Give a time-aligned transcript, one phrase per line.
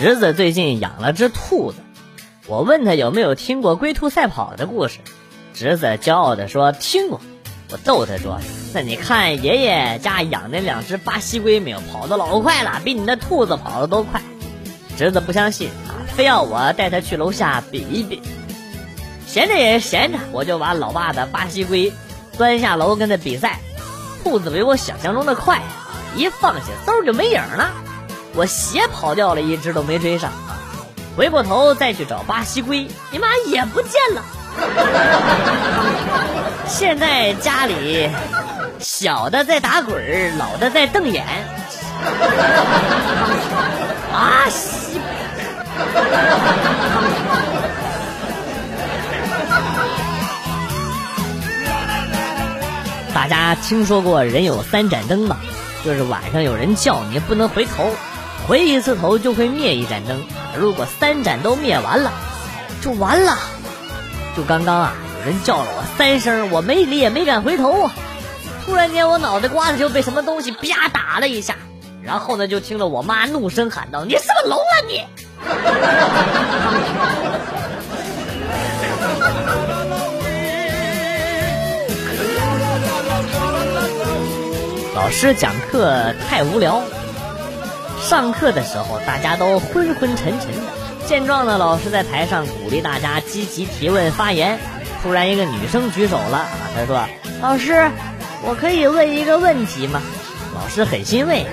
[0.00, 1.78] 侄子最近养了只兔子，
[2.46, 5.00] 我问他有没有听过龟兔赛跑的故事，
[5.54, 7.20] 侄子骄傲地说听过。
[7.72, 8.38] 我逗他说
[8.72, 14.22] ：“那你看爷爷家养那两只巴西龟没有，跑得老快了，比你那兔子跑得都快。”
[14.96, 18.22] 侄子不相信啊，非要我带他去楼下比一比。
[19.26, 21.92] 闲着也是闲着，我就把老爸的巴西龟
[22.38, 23.58] 端下楼跟他比赛。
[24.22, 25.60] 兔子比我想象中的快，
[26.14, 27.72] 一放下嗖就没影了。
[28.34, 30.30] 我鞋跑掉了一只都没追上，
[31.16, 34.22] 回过头再去找巴西龟，你妈也不见了。
[36.66, 38.08] 现在家里
[38.78, 41.26] 小的在打滚老的在瞪眼。
[44.12, 45.00] 啊西！
[53.12, 55.36] 大家听说过人有三盏灯吗？
[55.84, 57.90] 就是晚上有人叫你不能回头，
[58.46, 60.22] 回一次头就会灭一盏灯。
[60.58, 62.12] 如果三盏都灭完了，
[62.80, 63.36] 就完了。
[64.36, 67.90] 就刚刚啊，有人叫了我三声，我没理也没敢回头。
[68.64, 71.56] 突然间，我脑袋瓜子就被什么东西啪打了一下，
[72.02, 75.04] 然后呢，就听着我妈怒声喊道：“你是不是聋了你？”
[84.94, 86.82] 老师讲课太无聊，
[88.00, 90.62] 上课的时候大家都昏昏沉沉的。
[91.06, 94.58] 见状呢，老师在台上鼓励大家积极提问发言。
[95.02, 97.06] 突然，一个女生举手了啊，她说
[97.40, 97.90] ：“老师，
[98.42, 100.02] 我可以问一个问题吗？”
[100.54, 101.46] 老师很欣慰，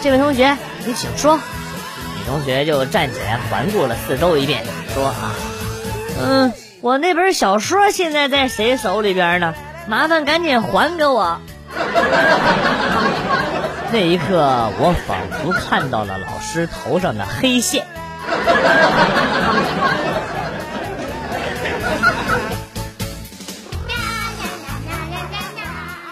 [0.00, 1.36] 这位同学，你请说。
[1.36, 1.42] 女
[2.26, 4.64] 同学就站起来环顾了四周一遍，
[4.94, 5.34] 说：“啊，
[6.22, 9.54] 嗯，我那本小说现在在谁手里边呢？
[9.88, 11.40] 麻烦赶紧还给我。”
[13.90, 17.86] 那一刻，我仿佛看到了老师头上的黑线。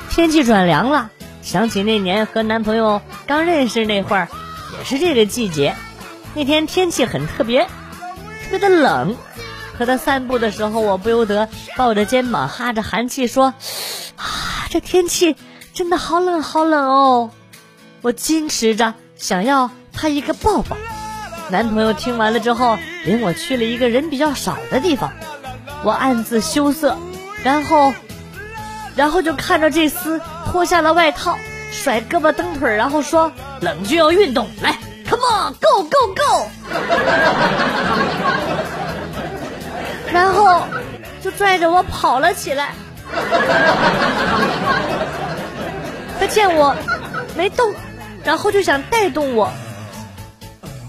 [0.08, 1.10] 天气转凉了，
[1.42, 4.28] 想起那年和男朋友刚认识那会儿，
[4.78, 5.74] 也是这个季节。
[6.34, 9.14] 那天天气很特别，特别的冷。
[9.78, 13.52] 和他散步的时候，我不由得抱着肩膀，哈着寒气说
[14.16, 14.24] ：“啊，
[14.70, 15.36] 这天气
[15.74, 17.30] 真的好冷，好冷哦！”
[18.06, 20.76] 我矜持着想要他一个抱抱。
[21.48, 25.10] 男朋友听完了之后，领我去了一个人比较少的地方，
[25.82, 26.96] 我暗自羞涩，
[27.42, 27.92] 然后，
[28.94, 30.20] 然后就看着这厮
[30.52, 31.36] 脱下了外套，
[31.72, 34.78] 甩胳膊蹬腿，然后说：“冷就要运动，来
[35.08, 36.46] ，come on，go go go。”
[40.14, 40.62] 然后
[41.20, 42.72] 就拽着我跑了起来。
[46.20, 46.72] 他见我
[47.36, 47.74] 没动，
[48.26, 49.50] 然后就想带动我。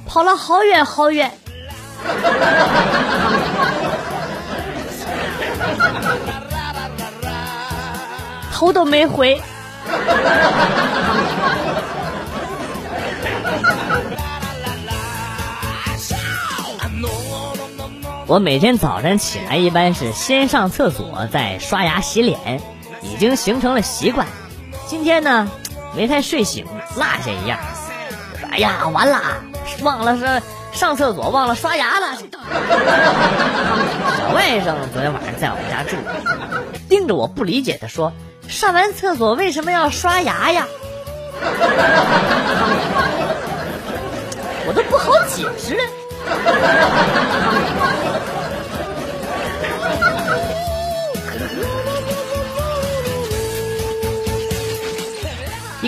[0.08, 1.32] 跑了好远好远，
[8.52, 9.40] 头都没回。
[18.26, 22.62] 我每天早晨起来一般是先上厕所，再刷牙洗脸，
[23.04, 24.26] 已经形成了习惯。
[24.88, 25.48] 今天呢，
[25.96, 26.66] 没太睡醒，
[26.98, 27.58] 落下一样。
[28.52, 29.22] 哎呀，完了！
[29.84, 30.42] 忘了是
[30.72, 32.16] 上厕所，忘了刷牙了。
[34.18, 35.96] 小外甥昨天晚上在我们家住，
[36.90, 38.12] 盯着我不理解的说
[38.48, 40.66] ：“上完厕所为什么要刷牙呀？”
[44.66, 45.84] 我都不好解释了。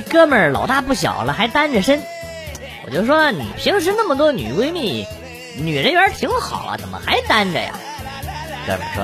[0.10, 2.02] 哥们儿老大不小了，还单着身。
[2.86, 5.06] 我就说你平时那么多女闺蜜，
[5.58, 7.74] 女人缘挺好啊，怎么还单着呀？
[8.66, 9.04] 哥们儿说，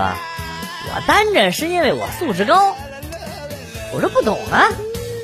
[0.96, 2.75] 我单着是因为我素质高。
[3.94, 4.68] 我说不懂啊。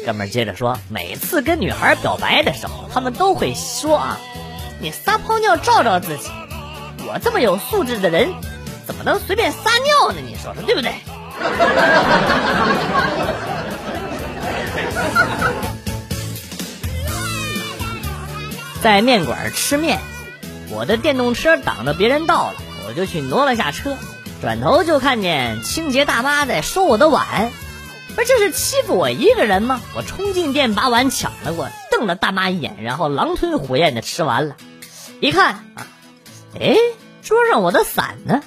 [0.05, 4.19] 哥们儿接着说，每次跟女孩表白的时候，他们都会说啊，
[4.79, 6.29] 你撒泡尿照照自己。
[7.07, 8.33] 我这么有素质的人，
[8.85, 10.21] 怎么能随便撒尿呢？
[10.23, 10.91] 你说说对不对？
[18.81, 19.99] 在面馆吃面，
[20.71, 22.55] 我的电动车挡着别人道了，
[22.87, 23.95] 我就去挪了下车，
[24.41, 27.51] 转头就看见清洁大妈在收我的碗，
[28.15, 29.79] 不是这是欺负我一个人吗？
[29.95, 34.55] 我冲进店把碗抢了过来，瞪了大妈一眼，然后狼吞虎咽的吃完了。
[35.19, 35.85] 一看啊，
[36.59, 36.75] 哎，
[37.21, 38.41] 桌上我的伞呢？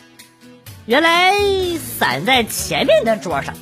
[0.85, 1.33] 原来
[1.79, 3.55] 伞在前面的桌上，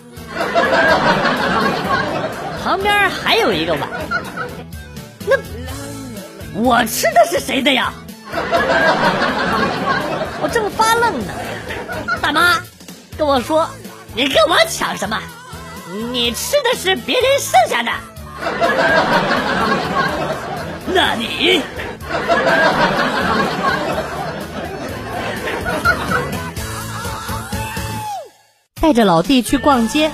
[2.65, 3.91] 旁边还有一个碗，
[5.27, 5.37] 那。
[6.55, 7.93] 我吃的是谁的呀？
[10.43, 11.33] 我正发愣呢，
[12.21, 12.59] 大妈
[13.17, 13.69] 跟我说
[14.15, 15.19] ：“你跟我抢什么？
[16.13, 17.91] 你吃的是别人剩下的。
[20.95, 21.63] ”那你？
[28.81, 30.11] 带着老弟去逛街，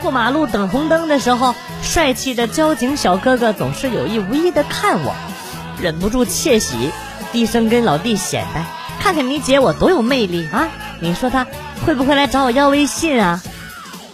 [0.00, 5.14] 过马路等红灯的时候，帅气的交警小哥哥总是有意无意的看我，
[5.84, 6.90] 忍不住窃喜，
[7.30, 8.64] 低声跟老弟显摆
[8.98, 10.66] ：“看看你姐我多有魅力啊！
[10.98, 11.46] 你说他
[11.84, 13.38] 会不会来找我要微信啊？”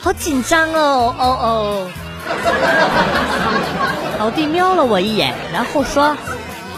[0.02, 1.86] 好紧张哦哦哦！
[4.18, 6.16] 老弟瞄了我一眼，然后说：“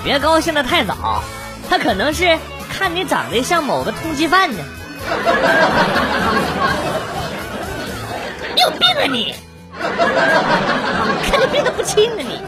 [0.04, 1.22] 别高兴的太早，
[1.70, 2.38] 他可能是
[2.70, 4.58] 看你长得像某个通缉犯呢。
[8.54, 9.34] ”你有病啊你！
[11.24, 12.42] 看你病得不轻啊你！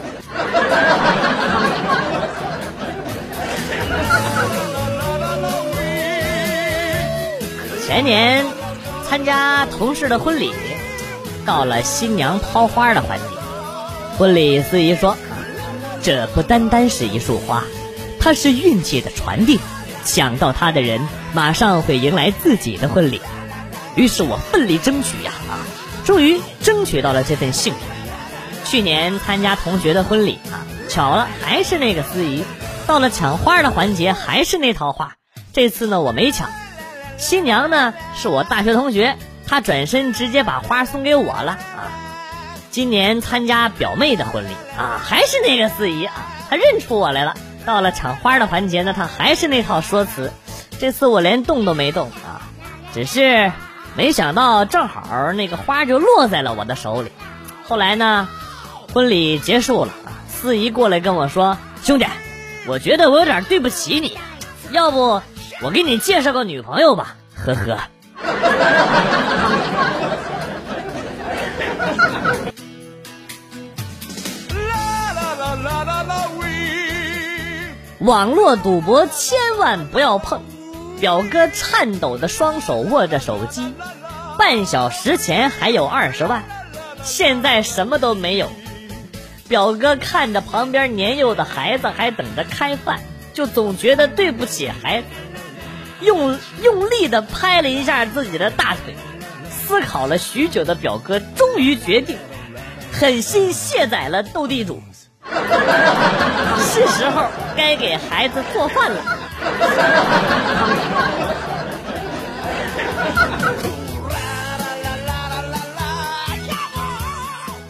[7.95, 8.45] 前年
[9.07, 10.51] 参加同事的婚礼，
[11.45, 13.23] 到了新娘抛花的环节，
[14.17, 15.15] 婚礼司仪说
[16.03, 17.63] ：“这不单单是一束花，
[18.19, 19.61] 它是运气的传递，
[20.03, 23.21] 抢到它的人马上会迎来自己的婚礼。”
[23.95, 25.63] 于是我奋力争取呀啊！
[26.03, 27.79] 终于争取到了这份幸运。
[28.65, 32.43] 去年参加同学的婚礼啊，巧了，还是那个司仪。
[32.87, 35.13] 到了抢花的环节，还是那套话。
[35.53, 36.49] 这次呢，我没抢。
[37.17, 39.17] 新娘呢，是我大学同学，
[39.47, 41.91] 她转身直接把花送给我了啊。
[42.71, 46.13] 今年参加表妹的婚礼啊，还是那个司仪啊，
[46.49, 47.35] 她认出我来了。
[47.65, 50.31] 到了抢花的环节呢，她还是那套说辞。
[50.79, 52.41] 这次我连动都没动啊，
[52.93, 53.51] 只是。
[53.97, 57.13] 没想到正好那个花就落在了我的手里。
[57.63, 58.27] 后来呢，
[58.93, 62.05] 婚礼结束了啊，司仪过来跟我说：“兄弟，
[62.67, 64.17] 我觉得我有点对不起你，
[64.71, 65.21] 要不
[65.61, 67.79] 我给你介绍个女朋友吧？”呵呵。
[77.99, 80.41] 网络赌博千万不要碰。
[80.99, 83.73] 表哥颤抖的双手握着手机，
[84.37, 86.43] 半小时前还有二十万，
[87.03, 88.49] 现在什么都没有。
[89.49, 93.01] 表哥看着旁边年幼的孩子还等着开饭，
[93.33, 95.07] 就总觉得对不起孩子，
[96.05, 98.95] 用用力的拍了一下自己的大腿。
[99.49, 102.17] 思考了许久的表哥终于决定，
[102.93, 104.81] 狠心卸载了斗地主。
[105.25, 107.25] 是时候
[107.57, 109.01] 该给孩子做饭了。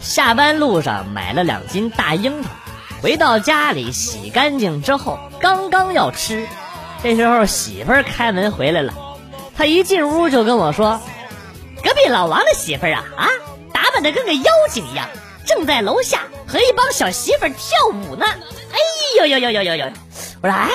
[0.00, 2.50] 下班路上买了两斤大樱桃，
[3.02, 6.46] 回到家里洗干净之后，刚刚要吃，
[7.06, 8.92] 这时候媳妇儿开门回来了。
[9.56, 11.00] 她一进屋就跟我说
[11.84, 13.28] ：“隔壁老王的媳妇儿啊啊，
[13.72, 15.06] 打扮的跟个妖精一样，
[15.46, 18.78] 正在楼下和一帮小媳妇儿跳舞呢。”哎
[19.18, 19.92] 呦呦呦呦呦呦！
[20.42, 20.68] 我说：“哎。”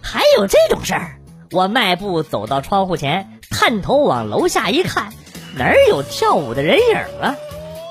[0.00, 1.16] 还有这种事儿！
[1.50, 5.12] 我迈步走到窗户前，探头往楼下一看，
[5.56, 7.34] 哪儿有跳舞的人影啊？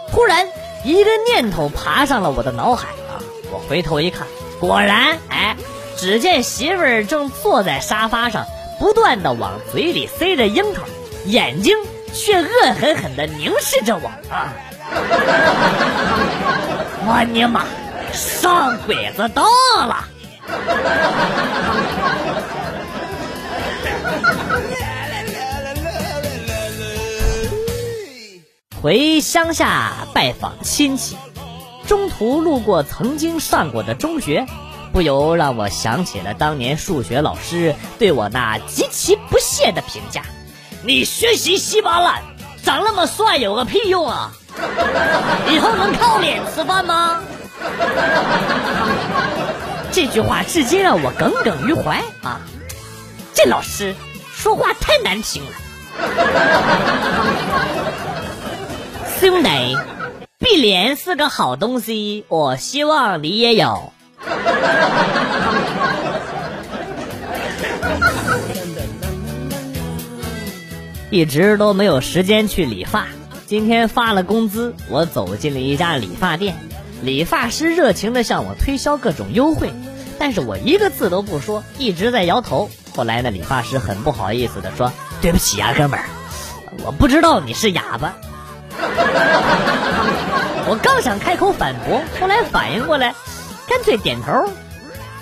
[0.10, 0.48] 突然，
[0.86, 3.20] 一个念头爬上了我的脑海啊！
[3.52, 4.26] 我回头一看，
[4.62, 5.58] 果然，哎，
[5.98, 8.46] 只见媳妇儿正坐在沙发上，
[8.80, 10.84] 不断的往嘴里塞着樱桃，
[11.26, 11.78] 眼睛
[12.14, 14.54] 却恶狠狠地凝视着我啊！
[17.06, 17.66] 我尼玛，
[18.12, 19.46] 上鬼子当
[19.88, 20.06] 了！
[28.82, 31.16] 回乡下拜访亲戚，
[31.88, 34.46] 中途路过曾经上过的中学，
[34.94, 40.22] 不由让我想起了当年数学老师对我那极其不屑的评价
[40.86, 42.22] ：“你学习稀巴烂，
[42.64, 44.32] 长那么帅有个屁用啊！
[45.52, 47.18] 以后能靠脸吃饭吗？”
[49.92, 52.42] 这句话至今让我耿耿于怀啊！
[53.34, 53.96] 这老师
[54.32, 55.50] 说话太难听了。
[59.20, 59.76] 兄弟，
[60.38, 63.92] 碧莲是个好东西，我希望你也有。
[71.10, 73.06] 一直都没有时间去理发，
[73.46, 76.56] 今天发了工资，我走进了一家理发店。
[77.04, 79.72] 理发师热情的向我推销各种优惠，
[80.18, 82.70] 但是我一个字都不说，一直在摇头。
[82.96, 86.06] 后来那，理发师很不好意思的说：“对不起啊，哥们儿，
[86.84, 88.16] 我不知道你是哑巴。
[90.66, 93.14] ”我刚想开口反驳，后来反应过来，
[93.68, 94.32] 干脆点头，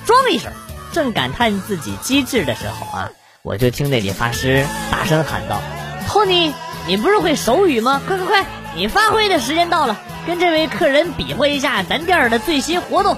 [0.06, 0.52] 装一声，
[0.92, 3.10] 正感叹自己机智的时候啊，
[3.44, 5.62] 我就听那理发师大声喊道
[6.08, 6.54] ：“托尼，
[6.88, 8.02] 你不是会手语吗？
[8.08, 8.46] 快快快，
[8.76, 9.96] 你发挥的时间到了，
[10.26, 13.18] 跟这位客人比划一下咱店的最新活动。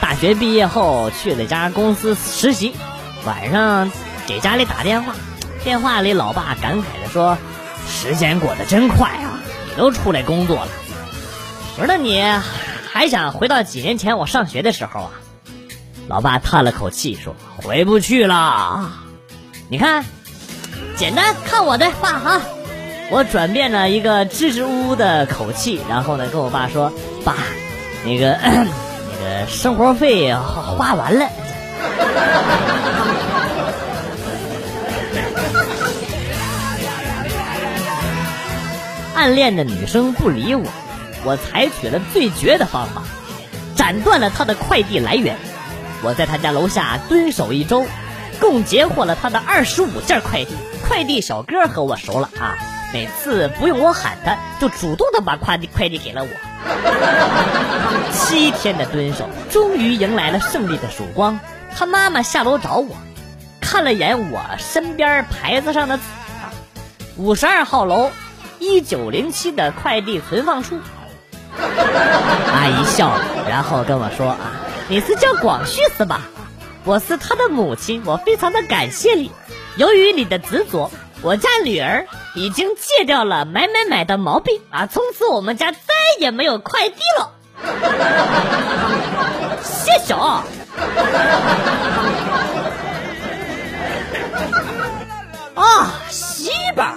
[0.00, 2.74] 大学毕业后去了家公司实习，
[3.24, 3.90] 晚上
[4.26, 5.14] 给家里打电话，
[5.64, 7.38] 电话里老爸感慨的说
[7.88, 9.38] ：“时间过得真快啊，
[9.70, 10.68] 你都出来工作了。”
[11.78, 12.22] 我说：“那你
[12.90, 15.10] 还想回到几年前我上学的时候啊？”
[16.08, 18.90] 老爸叹了口气说：“回不去了。
[19.68, 20.04] 你看，
[20.96, 22.42] 简单，看我的爸啊！”
[23.10, 26.92] 我转变了一个支支吾吾的口气，然后呢跟我爸说
[27.24, 27.36] ：“爸，
[28.04, 28.32] 那个。
[28.42, 31.28] ”那个，生活费花完了。
[39.14, 40.64] 暗恋的女生不理我，
[41.24, 43.02] 我采取了最绝的方法，
[43.76, 45.36] 斩断了她的快递来源。
[46.02, 47.86] 我在她家楼下蹲守一周，
[48.40, 50.54] 共截获了她的二十五件快递。
[50.88, 52.56] 快递小哥和我熟了啊，
[52.92, 56.28] 每次不用我喊他，就主动的把快递快递给了我。
[58.12, 61.38] 七天的蹲守，终于迎来了胜利的曙光。
[61.74, 62.96] 他妈妈下楼找我，
[63.60, 66.02] 看了眼我身边牌子上的字
[66.42, 66.52] 啊，
[67.16, 68.10] 五十二号楼，
[68.62, 70.78] 一九零七的快递存放处。
[71.58, 74.52] 阿姨笑了，然后跟我说啊，
[74.86, 76.20] 你是叫广旭是吧？
[76.84, 79.32] 我是他的母亲，我非常的感谢你。
[79.76, 80.92] 由于你的执着，
[81.22, 82.06] 我家女儿。
[82.34, 84.86] 已经戒掉了买买买的毛病啊！
[84.90, 85.78] 从此我们家再
[86.18, 87.34] 也没有快递了。
[89.62, 90.42] 谢谢啊！
[95.54, 96.96] 啊，西吧。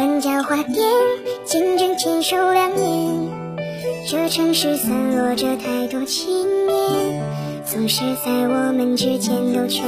[0.00, 0.82] 转角花店，
[1.44, 3.28] 见证牵手两年。
[4.08, 6.32] 这城市散落着太多情
[6.66, 7.22] 念，
[7.66, 9.84] 总是在我们之间兜圈。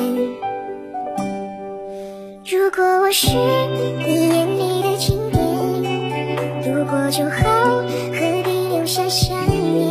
[2.45, 3.29] 如果我是
[4.05, 7.81] 你眼里的景点，路过就好，
[8.13, 9.82] 何必留下想念？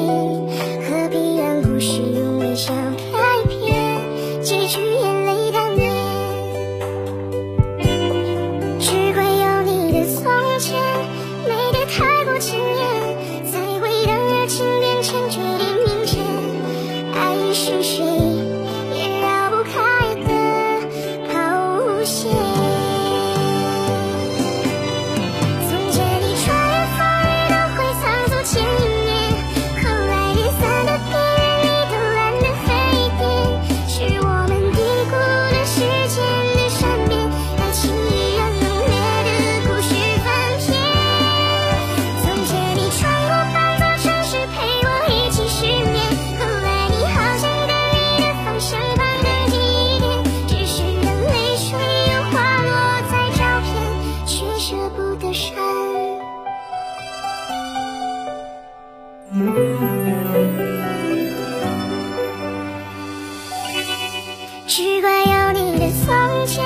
[64.67, 66.63] 只怪有你的从前，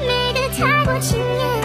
[0.00, 1.55] 美得太过惊艳。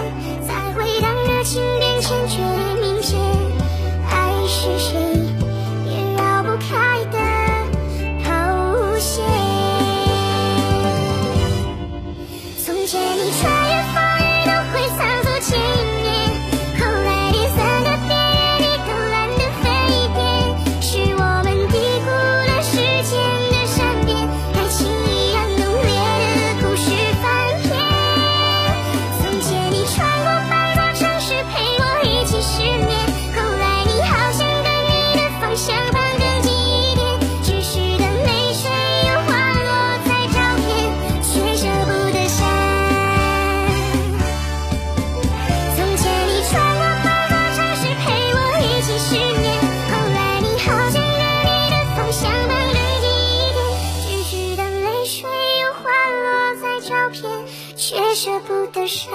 [58.71, 59.11] 的山，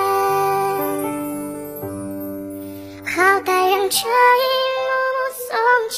[3.05, 4.45] 好歹让这一
[4.83, 4.91] 幕
[5.49, 5.49] 从
[5.91, 5.97] 前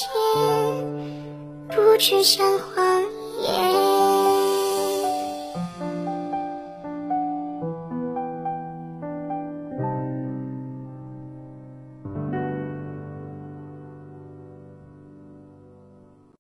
[1.69, 3.03] 不只像谎
[3.43, 3.88] 言。